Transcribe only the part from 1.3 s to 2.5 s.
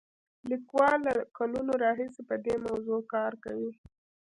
کلونو راهیسې په